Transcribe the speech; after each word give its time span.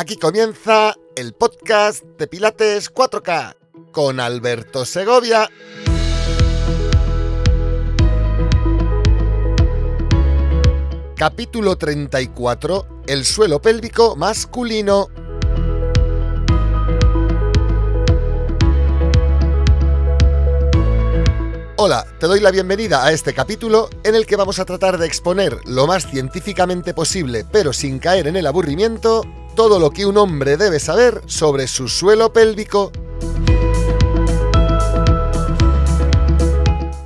Aquí 0.00 0.16
comienza 0.16 0.94
el 1.16 1.32
podcast 1.32 2.04
de 2.04 2.28
Pilates 2.28 2.94
4K 2.94 3.56
con 3.90 4.20
Alberto 4.20 4.84
Segovia. 4.84 5.50
Capítulo 11.16 11.74
34. 11.76 13.02
El 13.08 13.24
suelo 13.24 13.60
pélvico 13.60 14.14
masculino. 14.14 15.08
Hola, 21.80 22.06
te 22.20 22.28
doy 22.28 22.38
la 22.38 22.52
bienvenida 22.52 23.04
a 23.04 23.10
este 23.10 23.34
capítulo 23.34 23.90
en 24.04 24.14
el 24.14 24.26
que 24.26 24.36
vamos 24.36 24.60
a 24.60 24.64
tratar 24.64 24.98
de 24.98 25.06
exponer 25.06 25.58
lo 25.64 25.88
más 25.88 26.06
científicamente 26.08 26.94
posible, 26.94 27.44
pero 27.50 27.72
sin 27.72 27.98
caer 27.98 28.28
en 28.28 28.36
el 28.36 28.46
aburrimiento, 28.46 29.22
todo 29.58 29.80
lo 29.80 29.90
que 29.90 30.06
un 30.06 30.16
hombre 30.18 30.56
debe 30.56 30.78
saber 30.78 31.20
sobre 31.26 31.66
su 31.66 31.88
suelo 31.88 32.32
pélvico. 32.32 32.92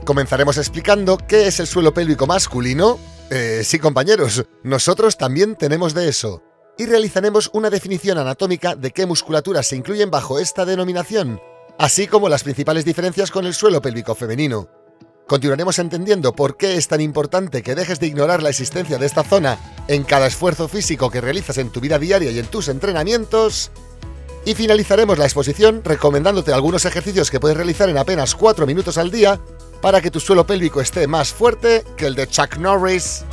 Comenzaremos 0.04 0.58
explicando 0.58 1.16
qué 1.16 1.46
es 1.46 1.60
el 1.60 1.66
suelo 1.66 1.94
pélvico 1.94 2.26
masculino. 2.26 2.98
Eh, 3.30 3.62
sí, 3.64 3.78
compañeros, 3.78 4.44
nosotros 4.64 5.16
también 5.16 5.56
tenemos 5.56 5.94
de 5.94 6.10
eso. 6.10 6.42
Y 6.76 6.84
realizaremos 6.84 7.48
una 7.54 7.70
definición 7.70 8.18
anatómica 8.18 8.76
de 8.76 8.90
qué 8.90 9.06
musculaturas 9.06 9.66
se 9.66 9.76
incluyen 9.76 10.10
bajo 10.10 10.38
esta 10.38 10.66
denominación, 10.66 11.40
así 11.78 12.06
como 12.06 12.28
las 12.28 12.42
principales 12.42 12.84
diferencias 12.84 13.30
con 13.30 13.46
el 13.46 13.54
suelo 13.54 13.80
pélvico 13.80 14.14
femenino. 14.14 14.81
Continuaremos 15.26 15.78
entendiendo 15.78 16.34
por 16.34 16.56
qué 16.56 16.76
es 16.76 16.88
tan 16.88 17.00
importante 17.00 17.62
que 17.62 17.74
dejes 17.74 18.00
de 18.00 18.06
ignorar 18.06 18.42
la 18.42 18.50
existencia 18.50 18.98
de 18.98 19.06
esta 19.06 19.22
zona 19.24 19.58
en 19.88 20.04
cada 20.04 20.26
esfuerzo 20.26 20.68
físico 20.68 21.10
que 21.10 21.20
realizas 21.20 21.58
en 21.58 21.70
tu 21.70 21.80
vida 21.80 21.98
diaria 21.98 22.30
y 22.30 22.38
en 22.38 22.46
tus 22.46 22.68
entrenamientos. 22.68 23.70
Y 24.44 24.54
finalizaremos 24.54 25.18
la 25.18 25.24
exposición 25.24 25.82
recomendándote 25.84 26.52
algunos 26.52 26.84
ejercicios 26.84 27.30
que 27.30 27.40
puedes 27.40 27.56
realizar 27.56 27.88
en 27.88 27.98
apenas 27.98 28.34
4 28.34 28.66
minutos 28.66 28.98
al 28.98 29.10
día 29.10 29.40
para 29.80 30.00
que 30.00 30.10
tu 30.10 30.20
suelo 30.20 30.46
pélvico 30.46 30.80
esté 30.80 31.06
más 31.06 31.32
fuerte 31.32 31.84
que 31.96 32.06
el 32.06 32.14
de 32.14 32.26
Chuck 32.26 32.56
Norris. 32.56 33.24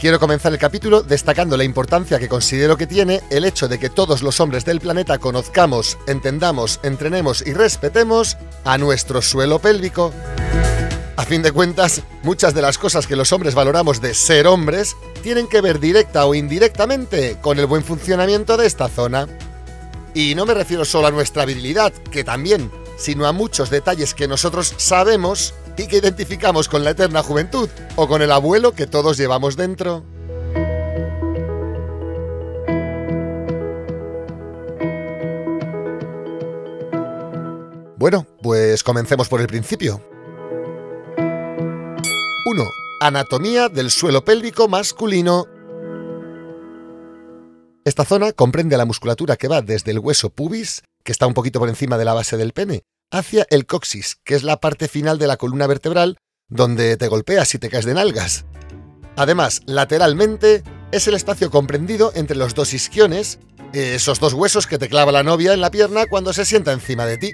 Quiero 0.00 0.18
comenzar 0.18 0.50
el 0.50 0.58
capítulo 0.58 1.02
destacando 1.02 1.58
la 1.58 1.64
importancia 1.64 2.18
que 2.18 2.26
considero 2.26 2.78
que 2.78 2.86
tiene 2.86 3.20
el 3.28 3.44
hecho 3.44 3.68
de 3.68 3.78
que 3.78 3.90
todos 3.90 4.22
los 4.22 4.40
hombres 4.40 4.64
del 4.64 4.80
planeta 4.80 5.18
conozcamos, 5.18 5.98
entendamos, 6.06 6.80
entrenemos 6.82 7.46
y 7.46 7.52
respetemos 7.52 8.38
a 8.64 8.78
nuestro 8.78 9.20
suelo 9.20 9.58
pélvico. 9.58 10.14
A 11.16 11.24
fin 11.26 11.42
de 11.42 11.52
cuentas, 11.52 12.00
muchas 12.22 12.54
de 12.54 12.62
las 12.62 12.78
cosas 12.78 13.06
que 13.06 13.14
los 13.14 13.30
hombres 13.32 13.54
valoramos 13.54 14.00
de 14.00 14.14
ser 14.14 14.46
hombres 14.46 14.96
tienen 15.22 15.46
que 15.46 15.60
ver 15.60 15.78
directa 15.78 16.24
o 16.24 16.34
indirectamente 16.34 17.36
con 17.42 17.58
el 17.58 17.66
buen 17.66 17.84
funcionamiento 17.84 18.56
de 18.56 18.66
esta 18.66 18.88
zona. 18.88 19.28
Y 20.14 20.34
no 20.34 20.46
me 20.46 20.54
refiero 20.54 20.86
solo 20.86 21.08
a 21.08 21.10
nuestra 21.10 21.44
virilidad, 21.44 21.92
que 21.92 22.24
también, 22.24 22.70
sino 22.96 23.26
a 23.26 23.32
muchos 23.32 23.68
detalles 23.68 24.14
que 24.14 24.28
nosotros 24.28 24.72
sabemos 24.78 25.52
y 25.76 25.86
que 25.86 25.98
identificamos 25.98 26.68
con 26.68 26.84
la 26.84 26.90
eterna 26.90 27.22
juventud 27.22 27.68
o 27.96 28.08
con 28.08 28.22
el 28.22 28.32
abuelo 28.32 28.72
que 28.72 28.86
todos 28.86 29.16
llevamos 29.16 29.56
dentro. 29.56 30.04
Bueno, 38.00 38.26
pues 38.42 38.82
comencemos 38.82 39.28
por 39.28 39.42
el 39.42 39.46
principio. 39.46 40.02
1. 41.18 42.64
Anatomía 43.02 43.68
del 43.68 43.90
suelo 43.90 44.24
pélvico 44.24 44.68
masculino. 44.68 45.46
Esta 47.84 48.06
zona 48.06 48.32
comprende 48.32 48.78
la 48.78 48.86
musculatura 48.86 49.36
que 49.36 49.48
va 49.48 49.60
desde 49.60 49.90
el 49.90 49.98
hueso 49.98 50.30
pubis, 50.30 50.82
que 51.04 51.12
está 51.12 51.26
un 51.26 51.34
poquito 51.34 51.58
por 51.58 51.68
encima 51.68 51.98
de 51.98 52.06
la 52.06 52.14
base 52.14 52.38
del 52.38 52.52
pene, 52.52 52.84
hacia 53.10 53.46
el 53.50 53.66
coxis, 53.66 54.16
que 54.24 54.34
es 54.34 54.42
la 54.42 54.60
parte 54.60 54.88
final 54.88 55.18
de 55.18 55.26
la 55.26 55.36
columna 55.36 55.66
vertebral 55.66 56.18
donde 56.48 56.96
te 56.96 57.08
golpeas 57.08 57.54
y 57.54 57.58
te 57.58 57.70
caes 57.70 57.84
de 57.84 57.94
nalgas. 57.94 58.44
Además, 59.16 59.62
lateralmente 59.66 60.62
es 60.92 61.06
el 61.06 61.14
espacio 61.14 61.50
comprendido 61.50 62.12
entre 62.14 62.36
los 62.36 62.54
dos 62.54 62.74
isquiones, 62.74 63.38
esos 63.72 64.18
dos 64.18 64.34
huesos 64.34 64.66
que 64.66 64.78
te 64.78 64.88
clava 64.88 65.12
la 65.12 65.22
novia 65.22 65.52
en 65.52 65.60
la 65.60 65.70
pierna 65.70 66.06
cuando 66.06 66.32
se 66.32 66.44
sienta 66.44 66.72
encima 66.72 67.06
de 67.06 67.18
ti. 67.18 67.32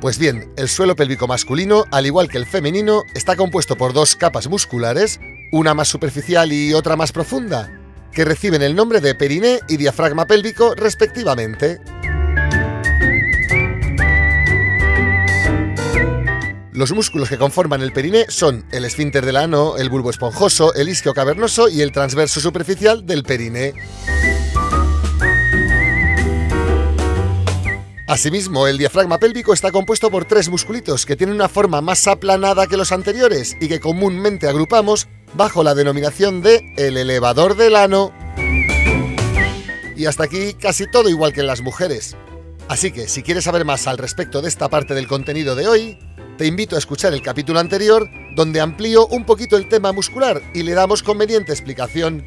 Pues 0.00 0.18
bien, 0.18 0.50
el 0.56 0.68
suelo 0.68 0.96
pélvico 0.96 1.26
masculino, 1.26 1.84
al 1.90 2.06
igual 2.06 2.28
que 2.28 2.38
el 2.38 2.46
femenino, 2.46 3.04
está 3.14 3.36
compuesto 3.36 3.76
por 3.76 3.92
dos 3.92 4.16
capas 4.16 4.48
musculares, 4.48 5.20
una 5.52 5.74
más 5.74 5.88
superficial 5.88 6.52
y 6.52 6.72
otra 6.72 6.96
más 6.96 7.12
profunda, 7.12 7.79
que 8.12 8.24
reciben 8.24 8.62
el 8.62 8.74
nombre 8.74 9.00
de 9.00 9.14
periné 9.14 9.60
y 9.68 9.76
diafragma 9.76 10.26
pélvico 10.26 10.74
respectivamente. 10.74 11.80
Los 16.72 16.92
músculos 16.92 17.28
que 17.28 17.36
conforman 17.36 17.82
el 17.82 17.92
periné 17.92 18.26
son 18.28 18.64
el 18.72 18.84
esfínter 18.84 19.26
del 19.26 19.36
ano, 19.36 19.76
el 19.76 19.90
bulbo 19.90 20.08
esponjoso, 20.08 20.72
el 20.74 20.88
isquio 20.88 21.12
cavernoso 21.12 21.68
y 21.68 21.82
el 21.82 21.92
transverso 21.92 22.40
superficial 22.40 23.04
del 23.04 23.22
periné. 23.22 23.74
Asimismo, 28.10 28.66
el 28.66 28.76
diafragma 28.76 29.18
pélvico 29.18 29.52
está 29.52 29.70
compuesto 29.70 30.10
por 30.10 30.24
tres 30.24 30.48
musculitos 30.48 31.06
que 31.06 31.14
tienen 31.14 31.36
una 31.36 31.48
forma 31.48 31.80
más 31.80 32.08
aplanada 32.08 32.66
que 32.66 32.76
los 32.76 32.90
anteriores 32.90 33.56
y 33.60 33.68
que 33.68 33.78
comúnmente 33.78 34.48
agrupamos 34.48 35.06
bajo 35.34 35.62
la 35.62 35.74
denominación 35.74 36.42
de 36.42 36.74
el 36.76 36.96
elevador 36.96 37.56
del 37.56 37.76
ano. 37.76 38.12
Y 39.96 40.06
hasta 40.06 40.24
aquí 40.24 40.54
casi 40.54 40.90
todo 40.90 41.08
igual 41.08 41.32
que 41.32 41.40
en 41.40 41.46
las 41.46 41.60
mujeres. 41.60 42.16
Así 42.68 42.92
que 42.92 43.08
si 43.08 43.22
quieres 43.22 43.44
saber 43.44 43.64
más 43.64 43.86
al 43.86 43.98
respecto 43.98 44.42
de 44.42 44.48
esta 44.48 44.68
parte 44.68 44.94
del 44.94 45.08
contenido 45.08 45.56
de 45.56 45.68
hoy, 45.68 45.98
te 46.38 46.46
invito 46.46 46.76
a 46.76 46.78
escuchar 46.78 47.12
el 47.12 47.20
capítulo 47.20 47.60
anterior 47.60 48.08
donde 48.34 48.60
amplío 48.60 49.06
un 49.08 49.26
poquito 49.26 49.56
el 49.56 49.68
tema 49.68 49.92
muscular 49.92 50.40
y 50.54 50.62
le 50.62 50.72
damos 50.72 51.02
conveniente 51.02 51.52
explicación. 51.52 52.24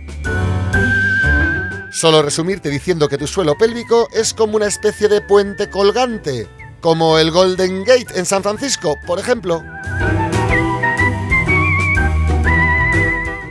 Solo 1.92 2.22
resumirte 2.22 2.69
diciendo 2.69 3.08
que 3.08 3.18
tu 3.18 3.28
suelo 3.28 3.56
pélvico 3.58 4.08
es 4.13 4.34
como 4.34 4.56
una 4.56 4.68
especie 4.68 5.08
de 5.08 5.22
puente 5.22 5.69
colgante, 5.69 6.47
como 6.81 7.18
el 7.18 7.31
Golden 7.31 7.84
Gate 7.84 8.08
en 8.16 8.25
San 8.25 8.44
Francisco, 8.44 8.96
por 9.06 9.19
ejemplo. 9.19 9.63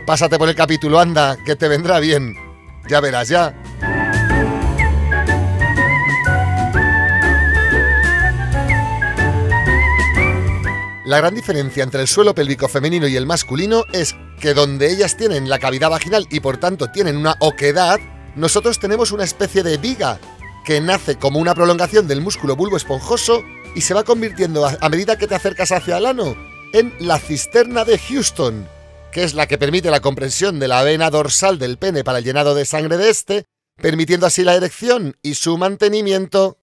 Pásate 0.06 0.38
por 0.38 0.48
el 0.48 0.54
capítulo, 0.54 0.98
anda, 0.98 1.36
que 1.44 1.56
te 1.56 1.68
vendrá 1.68 2.00
bien. 2.00 2.36
Ya 2.88 3.00
verás, 3.00 3.28
ya. 3.28 3.54
La 11.04 11.18
gran 11.18 11.34
diferencia 11.34 11.82
entre 11.82 12.00
el 12.00 12.08
suelo 12.08 12.34
pélvico 12.34 12.68
femenino 12.68 13.06
y 13.06 13.16
el 13.16 13.26
masculino 13.26 13.84
es 13.92 14.16
que 14.40 14.54
donde 14.54 14.90
ellas 14.90 15.16
tienen 15.16 15.48
la 15.48 15.58
cavidad 15.58 15.90
vaginal 15.90 16.26
y 16.30 16.40
por 16.40 16.56
tanto 16.56 16.90
tienen 16.90 17.16
una 17.16 17.36
oquedad, 17.38 18.00
nosotros 18.34 18.78
tenemos 18.78 19.12
una 19.12 19.24
especie 19.24 19.62
de 19.62 19.76
viga 19.76 20.18
que 20.64 20.80
nace 20.80 21.16
como 21.16 21.38
una 21.38 21.54
prolongación 21.54 22.08
del 22.08 22.20
músculo 22.20 22.56
bulbo 22.56 22.76
esponjoso 22.76 23.44
y 23.74 23.82
se 23.82 23.94
va 23.94 24.04
convirtiendo 24.04 24.66
a, 24.66 24.88
medida 24.88 25.18
que 25.18 25.26
te 25.26 25.34
acercas 25.34 25.72
hacia 25.72 25.98
el 25.98 26.06
ano 26.06 26.34
en 26.72 26.94
la 26.98 27.18
cisterna 27.18 27.84
de 27.84 27.98
Houston, 27.98 28.66
que 29.12 29.22
es 29.24 29.34
la 29.34 29.46
que 29.46 29.58
permite 29.58 29.90
la 29.90 30.00
comprensión 30.00 30.58
de 30.58 30.68
la 30.68 30.82
vena 30.82 31.10
dorsal 31.10 31.58
del 31.58 31.76
pene 31.76 32.02
para 32.02 32.18
el 32.18 32.24
llenado 32.24 32.54
de 32.54 32.64
sangre 32.64 32.96
de 32.96 33.10
este, 33.10 33.44
permitiendo 33.76 34.26
así 34.26 34.42
la 34.42 34.54
erección 34.54 35.16
y 35.22 35.34
su 35.34 35.58
mantenimiento. 35.58 36.58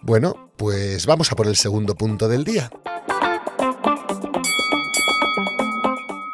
Bueno, 0.00 0.52
pues 0.56 1.06
vamos 1.06 1.30
a 1.30 1.36
por 1.36 1.46
el 1.46 1.56
segundo 1.56 1.94
punto 1.94 2.28
del 2.28 2.44
día. 2.44 2.70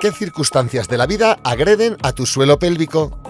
¿Qué 0.01 0.13
circunstancias 0.13 0.89
de 0.89 0.97
la 0.99 1.07
vida 1.07 1.39
agreden 1.45 1.97
a 2.03 2.13
tu 2.13 2.27
suelo 2.27 2.59
pélvico? 2.59 3.21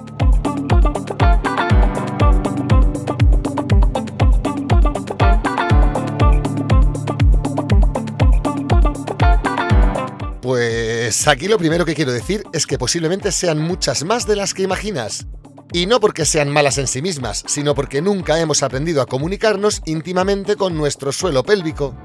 Pues 11.11 11.27
aquí 11.27 11.49
lo 11.49 11.59
primero 11.59 11.85
que 11.85 11.97
quiero 11.97 12.13
decir 12.13 12.45
es 12.53 12.69
que 12.69 12.79
posiblemente 12.79 13.33
sean 13.33 13.59
muchas 13.59 14.05
más 14.05 14.29
de 14.29 14.37
las 14.37 14.55
que 14.55 14.63
imaginas. 14.63 15.27
Y 15.73 15.87
no 15.87 15.99
porque 15.99 16.25
sean 16.25 16.53
malas 16.53 16.79
en 16.79 16.87
sí 16.87 17.03
mismas, 17.03 17.43
sino 17.49 17.75
porque 17.75 18.01
nunca 18.01 18.39
hemos 18.39 18.63
aprendido 18.63 19.03
a 19.03 19.07
comunicarnos 19.07 19.83
íntimamente 19.87 20.55
con 20.55 20.77
nuestro 20.77 21.11
suelo 21.11 21.43
pélvico. 21.43 21.97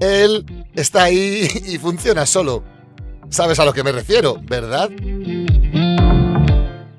Él 0.00 0.44
está 0.74 1.04
ahí 1.04 1.48
y 1.64 1.78
funciona 1.78 2.26
solo. 2.26 2.64
¿Sabes 3.30 3.60
a 3.60 3.64
lo 3.64 3.72
que 3.72 3.84
me 3.84 3.92
refiero, 3.92 4.40
verdad? 4.42 4.90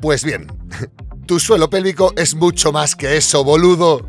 Pues 0.02 0.24
bien, 0.24 0.48
tu 1.26 1.42
suelo 1.42 1.70
pélvico 1.70 2.14
es 2.16 2.34
mucho 2.34 2.72
más 2.72 2.96
que 2.96 3.18
eso, 3.18 3.44
boludo. 3.44 4.08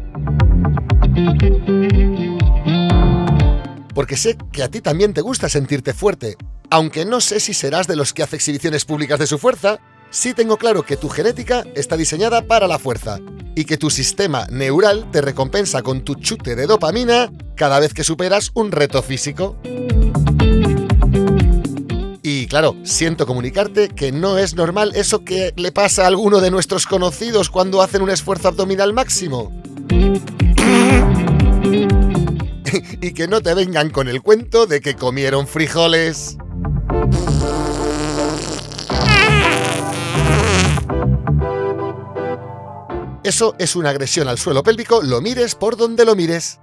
Porque 4.00 4.16
sé 4.16 4.38
que 4.50 4.62
a 4.62 4.70
ti 4.70 4.80
también 4.80 5.12
te 5.12 5.20
gusta 5.20 5.50
sentirte 5.50 5.92
fuerte, 5.92 6.38
aunque 6.70 7.04
no 7.04 7.20
sé 7.20 7.38
si 7.38 7.52
serás 7.52 7.86
de 7.86 7.96
los 7.96 8.14
que 8.14 8.22
hace 8.22 8.36
exhibiciones 8.36 8.86
públicas 8.86 9.18
de 9.18 9.26
su 9.26 9.36
fuerza, 9.36 9.78
sí 10.08 10.32
tengo 10.32 10.56
claro 10.56 10.84
que 10.84 10.96
tu 10.96 11.10
genética 11.10 11.64
está 11.74 11.98
diseñada 11.98 12.40
para 12.40 12.66
la 12.66 12.78
fuerza 12.78 13.18
y 13.54 13.66
que 13.66 13.76
tu 13.76 13.90
sistema 13.90 14.46
neural 14.50 15.10
te 15.10 15.20
recompensa 15.20 15.82
con 15.82 16.00
tu 16.02 16.14
chute 16.14 16.56
de 16.56 16.66
dopamina 16.66 17.30
cada 17.56 17.78
vez 17.78 17.92
que 17.92 18.02
superas 18.02 18.52
un 18.54 18.72
reto 18.72 19.02
físico. 19.02 19.58
Y 22.22 22.46
claro, 22.46 22.76
siento 22.84 23.26
comunicarte 23.26 23.90
que 23.90 24.12
no 24.12 24.38
es 24.38 24.54
normal 24.54 24.92
eso 24.94 25.26
que 25.26 25.52
le 25.56 25.72
pasa 25.72 26.04
a 26.04 26.06
alguno 26.06 26.40
de 26.40 26.50
nuestros 26.50 26.86
conocidos 26.86 27.50
cuando 27.50 27.82
hacen 27.82 28.00
un 28.00 28.08
esfuerzo 28.08 28.48
abdominal 28.48 28.94
máximo. 28.94 29.52
y 33.00 33.12
que 33.12 33.28
no 33.28 33.40
te 33.40 33.54
vengan 33.54 33.90
con 33.90 34.08
el 34.08 34.22
cuento 34.22 34.66
de 34.66 34.80
que 34.80 34.94
comieron 34.94 35.46
frijoles. 35.46 36.36
Eso 43.22 43.54
es 43.58 43.76
una 43.76 43.90
agresión 43.90 44.28
al 44.28 44.38
suelo 44.38 44.62
pélvico, 44.62 45.02
lo 45.02 45.20
mires 45.20 45.54
por 45.54 45.76
donde 45.76 46.04
lo 46.04 46.16
mires. 46.16 46.58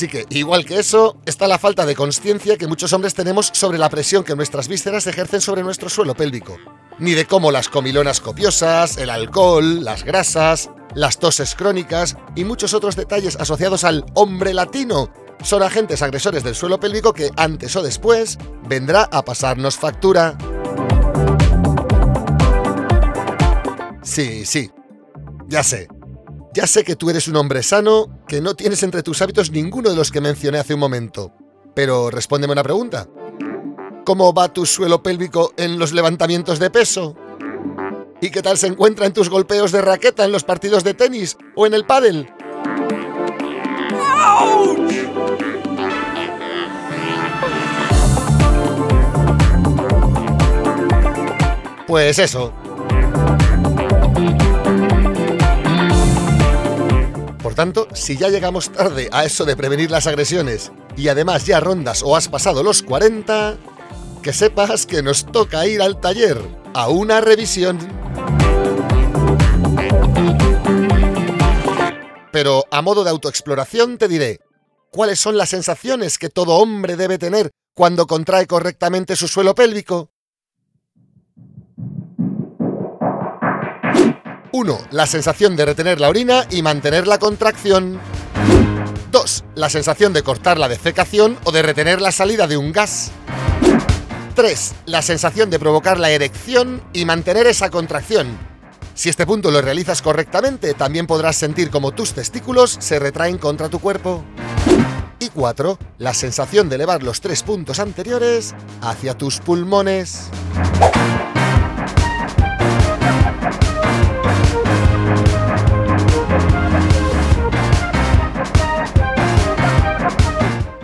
Así 0.00 0.08
que, 0.08 0.24
igual 0.30 0.64
que 0.64 0.78
eso, 0.78 1.18
está 1.26 1.46
la 1.46 1.58
falta 1.58 1.84
de 1.84 1.94
conciencia 1.94 2.56
que 2.56 2.66
muchos 2.66 2.90
hombres 2.94 3.12
tenemos 3.12 3.50
sobre 3.52 3.76
la 3.76 3.90
presión 3.90 4.24
que 4.24 4.34
nuestras 4.34 4.66
vísceras 4.66 5.06
ejercen 5.06 5.42
sobre 5.42 5.62
nuestro 5.62 5.90
suelo 5.90 6.14
pélvico, 6.14 6.56
ni 6.98 7.12
de 7.12 7.26
cómo 7.26 7.50
las 7.50 7.68
comilonas 7.68 8.22
copiosas, 8.22 8.96
el 8.96 9.10
alcohol, 9.10 9.84
las 9.84 10.02
grasas, 10.04 10.70
las 10.94 11.18
toses 11.18 11.54
crónicas 11.54 12.16
y 12.34 12.44
muchos 12.44 12.72
otros 12.72 12.96
detalles 12.96 13.36
asociados 13.36 13.84
al 13.84 14.06
hombre 14.14 14.54
latino 14.54 15.12
son 15.42 15.62
agentes 15.62 16.00
agresores 16.00 16.44
del 16.44 16.54
suelo 16.54 16.80
pélvico 16.80 17.12
que 17.12 17.30
antes 17.36 17.76
o 17.76 17.82
después 17.82 18.38
vendrá 18.66 19.06
a 19.12 19.22
pasarnos 19.22 19.76
factura. 19.76 20.38
Sí, 24.02 24.46
sí, 24.46 24.70
ya 25.46 25.62
sé. 25.62 25.88
Ya 26.52 26.66
sé 26.66 26.82
que 26.82 26.96
tú 26.96 27.10
eres 27.10 27.28
un 27.28 27.36
hombre 27.36 27.62
sano, 27.62 28.24
que 28.26 28.40
no 28.40 28.54
tienes 28.54 28.82
entre 28.82 29.04
tus 29.04 29.22
hábitos 29.22 29.52
ninguno 29.52 29.88
de 29.88 29.94
los 29.94 30.10
que 30.10 30.20
mencioné 30.20 30.58
hace 30.58 30.74
un 30.74 30.80
momento. 30.80 31.32
Pero 31.74 32.10
respóndeme 32.10 32.52
una 32.52 32.64
pregunta. 32.64 33.06
¿Cómo 34.04 34.34
va 34.34 34.52
tu 34.52 34.66
suelo 34.66 35.00
pélvico 35.00 35.52
en 35.56 35.78
los 35.78 35.92
levantamientos 35.92 36.58
de 36.58 36.70
peso? 36.70 37.14
¿Y 38.20 38.30
qué 38.30 38.42
tal 38.42 38.58
se 38.58 38.66
encuentra 38.66 39.06
en 39.06 39.12
tus 39.12 39.30
golpeos 39.30 39.70
de 39.70 39.80
raqueta 39.80 40.24
en 40.24 40.32
los 40.32 40.42
partidos 40.42 40.82
de 40.82 40.94
tenis 40.94 41.36
o 41.54 41.66
en 41.66 41.74
el 41.74 41.86
pádel? 41.86 42.28
Pues 51.86 52.18
eso. 52.18 52.52
Por 57.50 57.56
tanto, 57.56 57.88
si 57.94 58.16
ya 58.16 58.28
llegamos 58.28 58.70
tarde 58.70 59.08
a 59.10 59.24
eso 59.24 59.44
de 59.44 59.56
prevenir 59.56 59.90
las 59.90 60.06
agresiones 60.06 60.70
y 60.96 61.08
además 61.08 61.46
ya 61.46 61.58
rondas 61.58 62.00
o 62.04 62.14
has 62.14 62.28
pasado 62.28 62.62
los 62.62 62.80
40, 62.80 63.56
que 64.22 64.32
sepas 64.32 64.86
que 64.86 65.02
nos 65.02 65.26
toca 65.26 65.66
ir 65.66 65.82
al 65.82 66.00
taller 66.00 66.40
a 66.74 66.88
una 66.90 67.20
revisión. 67.20 67.76
Pero 72.30 72.66
a 72.70 72.82
modo 72.82 73.02
de 73.02 73.10
autoexploración 73.10 73.98
te 73.98 74.06
diré, 74.06 74.38
¿cuáles 74.92 75.18
son 75.18 75.36
las 75.36 75.48
sensaciones 75.48 76.18
que 76.18 76.28
todo 76.28 76.54
hombre 76.54 76.94
debe 76.94 77.18
tener 77.18 77.50
cuando 77.74 78.06
contrae 78.06 78.46
correctamente 78.46 79.16
su 79.16 79.26
suelo 79.26 79.56
pélvico? 79.56 80.12
1. 84.52 84.80
La 84.90 85.06
sensación 85.06 85.56
de 85.56 85.64
retener 85.64 86.00
la 86.00 86.08
orina 86.08 86.46
y 86.50 86.62
mantener 86.62 87.06
la 87.06 87.18
contracción. 87.18 88.00
2. 89.12 89.44
La 89.54 89.70
sensación 89.70 90.12
de 90.12 90.22
cortar 90.22 90.58
la 90.58 90.68
defecación 90.68 91.38
o 91.44 91.52
de 91.52 91.62
retener 91.62 92.00
la 92.00 92.12
salida 92.12 92.46
de 92.46 92.56
un 92.56 92.72
gas. 92.72 93.12
3. 94.34 94.74
La 94.86 95.02
sensación 95.02 95.50
de 95.50 95.58
provocar 95.58 95.98
la 95.98 96.10
erección 96.10 96.82
y 96.92 97.04
mantener 97.04 97.46
esa 97.46 97.70
contracción. 97.70 98.38
Si 98.94 99.08
este 99.08 99.26
punto 99.26 99.50
lo 99.50 99.62
realizas 99.62 100.02
correctamente, 100.02 100.74
también 100.74 101.06
podrás 101.06 101.36
sentir 101.36 101.70
como 101.70 101.92
tus 101.92 102.12
testículos 102.12 102.76
se 102.80 102.98
retraen 102.98 103.38
contra 103.38 103.68
tu 103.68 103.78
cuerpo. 103.78 104.24
Y 105.18 105.28
4. 105.28 105.78
La 105.98 106.14
sensación 106.14 106.68
de 106.68 106.76
elevar 106.76 107.02
los 107.02 107.20
tres 107.20 107.42
puntos 107.42 107.78
anteriores 107.78 108.54
hacia 108.80 109.16
tus 109.16 109.38
pulmones. 109.38 110.30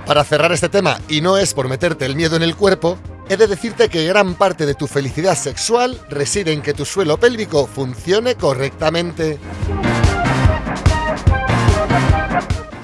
Para 0.06 0.23
cerrar 0.23 0.53
este 0.53 0.69
tema, 0.69 1.00
y 1.08 1.20
no 1.20 1.37
es 1.37 1.53
por 1.53 1.69
meterte 1.69 2.06
el 2.06 2.14
miedo 2.14 2.37
en 2.37 2.44
el 2.44 2.55
cuerpo, 2.55 2.97
he 3.29 3.37
de 3.37 3.49
decirte 3.49 3.88
que 3.88 4.06
gran 4.06 4.35
parte 4.35 4.64
de 4.64 4.75
tu 4.75 4.87
felicidad 4.87 5.37
sexual 5.37 6.00
reside 6.08 6.53
en 6.53 6.62
que 6.62 6.75
tu 6.75 6.85
suelo 6.85 7.19
pélvico 7.19 7.67
funcione 7.67 8.37
correctamente. 8.37 9.41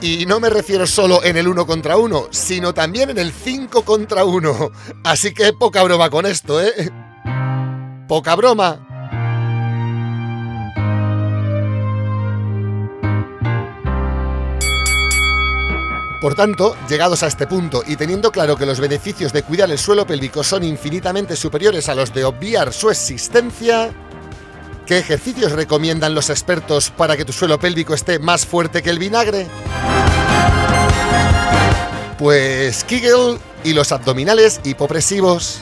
Y 0.00 0.26
no 0.26 0.40
me 0.40 0.50
refiero 0.50 0.84
solo 0.84 1.22
en 1.22 1.36
el 1.36 1.46
uno 1.46 1.64
contra 1.64 1.96
uno, 1.96 2.26
sino 2.32 2.74
también 2.74 3.10
en 3.10 3.18
el 3.18 3.30
5 3.32 3.82
contra 3.84 4.24
uno. 4.24 4.72
Así 5.04 5.32
que 5.32 5.52
poca 5.52 5.84
broma 5.84 6.10
con 6.10 6.26
esto, 6.26 6.60
¿eh? 6.60 6.90
Poca 8.08 8.34
broma. 8.34 8.91
Por 16.22 16.36
tanto, 16.36 16.76
llegados 16.88 17.24
a 17.24 17.26
este 17.26 17.48
punto 17.48 17.82
y 17.84 17.96
teniendo 17.96 18.30
claro 18.30 18.56
que 18.56 18.64
los 18.64 18.78
beneficios 18.78 19.32
de 19.32 19.42
cuidar 19.42 19.68
el 19.72 19.78
suelo 19.78 20.06
pélvico 20.06 20.44
son 20.44 20.62
infinitamente 20.62 21.34
superiores 21.34 21.88
a 21.88 21.96
los 21.96 22.14
de 22.14 22.24
obviar 22.24 22.72
su 22.72 22.90
existencia, 22.90 23.90
¿qué 24.86 24.98
ejercicios 24.98 25.50
recomiendan 25.50 26.14
los 26.14 26.30
expertos 26.30 26.90
para 26.90 27.16
que 27.16 27.24
tu 27.24 27.32
suelo 27.32 27.58
pélvico 27.58 27.92
esté 27.92 28.20
más 28.20 28.46
fuerte 28.46 28.84
que 28.84 28.90
el 28.90 29.00
vinagre? 29.00 29.48
Pues 32.20 32.84
Kegel 32.84 33.38
y 33.64 33.72
los 33.72 33.90
abdominales 33.90 34.60
hipopresivos. 34.62 35.60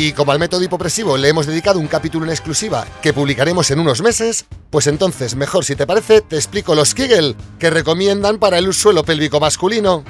Y 0.00 0.12
como 0.12 0.30
al 0.30 0.38
método 0.38 0.62
hipopresivo 0.62 1.16
le 1.16 1.28
hemos 1.28 1.46
dedicado 1.46 1.80
un 1.80 1.88
capítulo 1.88 2.24
en 2.24 2.30
exclusiva 2.30 2.86
que 3.02 3.12
publicaremos 3.12 3.68
en 3.72 3.80
unos 3.80 4.00
meses, 4.00 4.44
pues 4.70 4.86
entonces, 4.86 5.34
mejor 5.34 5.64
si 5.64 5.74
te 5.74 5.88
parece, 5.88 6.20
te 6.20 6.36
explico 6.36 6.76
los 6.76 6.94
Kegel 6.94 7.34
que 7.58 7.68
recomiendan 7.68 8.38
para 8.38 8.58
el 8.58 8.72
suelo 8.72 9.02
pélvico 9.02 9.40
masculino. 9.40 10.04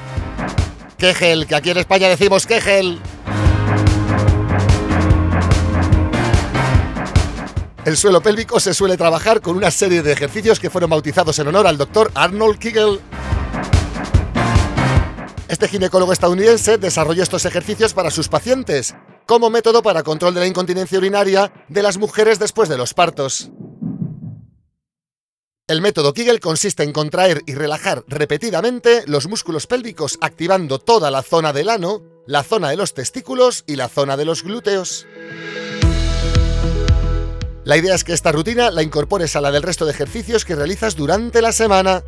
Kegel, 0.98 1.46
que 1.46 1.54
aquí 1.54 1.70
en 1.70 1.78
España 1.78 2.06
decimos 2.10 2.44
Kegel. 2.44 3.00
El 7.86 7.96
suelo 7.96 8.20
pélvico 8.20 8.60
se 8.60 8.74
suele 8.74 8.98
trabajar 8.98 9.40
con 9.40 9.56
una 9.56 9.70
serie 9.70 10.02
de 10.02 10.12
ejercicios 10.12 10.60
que 10.60 10.68
fueron 10.68 10.90
bautizados 10.90 11.38
en 11.38 11.48
honor 11.48 11.66
al 11.66 11.78
doctor 11.78 12.12
Arnold 12.14 12.58
Kegel. 12.58 13.00
Este 15.48 15.66
ginecólogo 15.66 16.12
estadounidense 16.12 16.76
desarrolló 16.76 17.22
estos 17.22 17.46
ejercicios 17.46 17.94
para 17.94 18.10
sus 18.10 18.28
pacientes 18.28 18.94
como 19.28 19.50
método 19.50 19.82
para 19.82 20.02
control 20.02 20.32
de 20.32 20.40
la 20.40 20.46
incontinencia 20.46 20.96
urinaria 20.96 21.52
de 21.68 21.82
las 21.82 21.98
mujeres 21.98 22.38
después 22.38 22.70
de 22.70 22.78
los 22.78 22.94
partos. 22.94 23.50
El 25.66 25.82
método 25.82 26.14
Kegel 26.14 26.40
consiste 26.40 26.82
en 26.82 26.94
contraer 26.94 27.42
y 27.44 27.54
relajar 27.54 28.04
repetidamente 28.08 29.04
los 29.06 29.28
músculos 29.28 29.66
pélvicos 29.66 30.18
activando 30.22 30.78
toda 30.78 31.10
la 31.10 31.22
zona 31.22 31.52
del 31.52 31.68
ano, 31.68 32.02
la 32.26 32.42
zona 32.42 32.70
de 32.70 32.76
los 32.76 32.94
testículos 32.94 33.64
y 33.66 33.76
la 33.76 33.90
zona 33.90 34.16
de 34.16 34.24
los 34.24 34.42
glúteos. 34.42 35.06
La 37.64 37.76
idea 37.76 37.94
es 37.94 38.04
que 38.04 38.14
esta 38.14 38.32
rutina 38.32 38.70
la 38.70 38.82
incorpores 38.82 39.36
a 39.36 39.42
la 39.42 39.50
del 39.50 39.62
resto 39.62 39.84
de 39.84 39.90
ejercicios 39.90 40.46
que 40.46 40.56
realizas 40.56 40.96
durante 40.96 41.42
la 41.42 41.52
semana. 41.52 42.02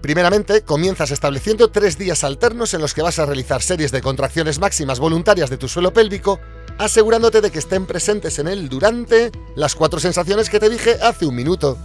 Primeramente, 0.00 0.62
comienzas 0.62 1.10
estableciendo 1.10 1.68
tres 1.68 1.98
días 1.98 2.22
alternos 2.22 2.72
en 2.72 2.80
los 2.80 2.94
que 2.94 3.02
vas 3.02 3.18
a 3.18 3.26
realizar 3.26 3.62
series 3.62 3.90
de 3.90 4.00
contracciones 4.00 4.60
máximas 4.60 5.00
voluntarias 5.00 5.50
de 5.50 5.56
tu 5.56 5.68
suelo 5.68 5.92
pélvico, 5.92 6.38
asegurándote 6.78 7.40
de 7.40 7.50
que 7.50 7.58
estén 7.58 7.84
presentes 7.84 8.38
en 8.38 8.46
él 8.46 8.68
durante 8.68 9.32
las 9.56 9.74
cuatro 9.74 9.98
sensaciones 9.98 10.50
que 10.50 10.60
te 10.60 10.70
dije 10.70 10.98
hace 11.02 11.26
un 11.26 11.34
minuto. 11.34 11.76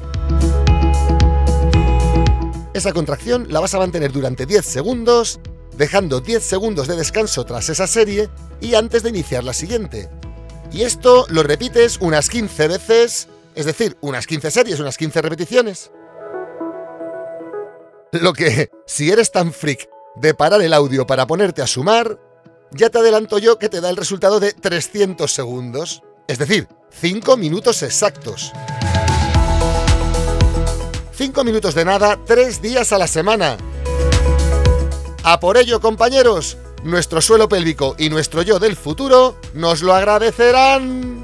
Esa 2.75 2.93
contracción 2.93 3.48
la 3.50 3.60
vas 3.60 3.74
a 3.74 3.79
mantener 3.79 4.12
durante 4.12 4.46
10 4.46 4.63
segundos, 4.63 5.39
dejando 5.75 6.22
10 6.22 6.43
segundos 6.43 6.88
de 6.88 6.96
descanso 6.96 7.46
tras 7.46 7.70
esa 7.70 7.88
serie 7.88 8.29
y 8.62 8.75
antes 8.75 9.01
de 9.01 9.10
iniciar 9.10 9.43
la 9.43 9.53
siguiente. 9.53 10.10
Y 10.72 10.84
esto 10.84 11.25
lo 11.29 11.43
repites 11.43 11.98
unas 12.00 12.29
15 12.29 12.67
veces, 12.67 13.27
es 13.55 13.65
decir, 13.65 13.98
unas 14.01 14.27
15 14.27 14.51
series, 14.51 14.79
unas 14.79 14.98
15 14.98 15.22
repeticiones. 15.22 15.91
Lo 18.13 18.34
que, 18.34 18.70
si 18.86 19.10
eres 19.10 19.32
tan 19.32 19.51
freak 19.51 19.89
de 20.15 20.36
parar 20.36 20.62
el 20.62 20.74
audio 20.74 21.08
para 21.08 21.25
ponerte 21.25 21.63
a 21.63 21.67
sumar, 21.67 22.20
ya 22.72 22.91
te 22.91 23.00
adelanto 23.00 23.39
yo 23.39 23.58
que 23.58 23.70
te 23.70 23.82
da 23.82 23.89
el 23.89 23.98
resultado 23.98 24.39
de 24.39 24.53
300 24.53 25.32
segundos. 25.32 26.03
Es 26.27 26.38
decir, 26.38 26.67
5 26.91 27.38
minutos 27.38 27.82
exactos. 27.82 28.51
5 31.15 31.43
minutos 31.43 31.74
de 31.74 31.86
nada, 31.86 32.20
3 32.24 32.62
días 32.62 32.93
a 32.93 33.00
la 33.00 33.08
semana. 33.08 33.58
A 35.24 35.39
por 35.39 35.58
ello, 35.58 35.82
compañeros, 35.82 36.58
nuestro 36.84 37.20
suelo 37.20 37.50
pélvico 37.50 37.96
y 37.98 38.10
nuestro 38.10 38.43
yo 38.43 38.60
del 38.60 38.75
futuro 38.75 39.38
nos 39.55 39.82
lo 39.82 39.91
agradecerán. 39.91 41.23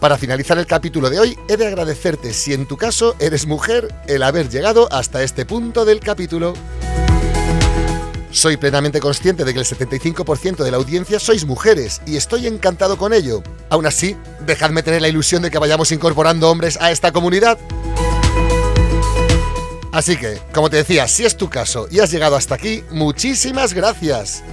Para 0.00 0.16
finalizar 0.16 0.56
el 0.58 0.66
capítulo 0.66 1.10
de 1.10 1.18
hoy, 1.18 1.38
he 1.48 1.56
de 1.56 1.66
agradecerte, 1.66 2.32
si 2.32 2.52
en 2.52 2.66
tu 2.66 2.76
caso 2.76 3.16
eres 3.18 3.46
mujer, 3.46 3.92
el 4.06 4.22
haber 4.22 4.48
llegado 4.48 4.86
hasta 4.92 5.24
este 5.24 5.44
punto 5.44 5.84
del 5.84 5.98
capítulo. 5.98 6.54
Soy 8.30 8.56
plenamente 8.56 9.00
consciente 9.00 9.44
de 9.44 9.52
que 9.52 9.58
el 9.58 9.66
75% 9.66 10.62
de 10.62 10.70
la 10.70 10.76
audiencia 10.76 11.18
sois 11.18 11.44
mujeres 11.46 12.00
y 12.06 12.16
estoy 12.16 12.46
encantado 12.46 12.96
con 12.96 13.12
ello. 13.12 13.42
Aún 13.70 13.86
así, 13.86 14.16
dejadme 14.46 14.84
tener 14.84 15.02
la 15.02 15.08
ilusión 15.08 15.42
de 15.42 15.50
que 15.50 15.58
vayamos 15.58 15.90
incorporando 15.90 16.48
hombres 16.48 16.78
a 16.80 16.92
esta 16.92 17.10
comunidad. 17.10 17.58
Así 19.90 20.16
que, 20.16 20.38
como 20.52 20.70
te 20.70 20.76
decía, 20.76 21.08
si 21.08 21.24
es 21.24 21.36
tu 21.36 21.50
caso 21.50 21.88
y 21.90 21.98
has 21.98 22.12
llegado 22.12 22.36
hasta 22.36 22.54
aquí, 22.54 22.84
muchísimas 22.90 23.74
gracias. 23.74 24.44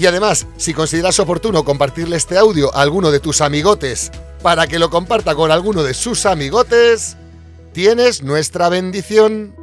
Y 0.00 0.06
además, 0.06 0.46
si 0.56 0.72
consideras 0.72 1.20
oportuno 1.20 1.62
compartirle 1.62 2.16
este 2.16 2.38
audio 2.38 2.74
a 2.74 2.80
alguno 2.80 3.10
de 3.10 3.20
tus 3.20 3.42
amigotes 3.42 4.10
para 4.42 4.66
que 4.66 4.78
lo 4.78 4.88
comparta 4.88 5.34
con 5.34 5.50
alguno 5.50 5.82
de 5.82 5.92
sus 5.92 6.24
amigotes, 6.24 7.18
tienes 7.74 8.22
nuestra 8.22 8.70
bendición. 8.70 9.54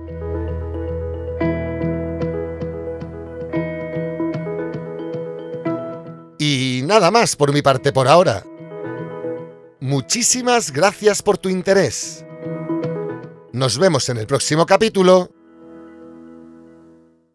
Y 6.38 6.82
nada 6.84 7.10
más 7.10 7.36
por 7.36 7.52
mi 7.52 7.64
parte 7.64 7.92
por 7.92 8.08
ahora. 8.08 8.46
Muchísimas 9.80 10.72
gracias 10.72 11.24
por 11.24 11.40
tu 11.40 11.50
interés. 11.50 12.24
Nos 13.54 13.80
vemos 13.80 14.08
en 14.10 14.18
el 14.18 14.28
próximo 14.28 14.68
capítulo. 14.68 15.32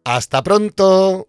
Hasta 0.05 0.41
pronto. 0.41 1.27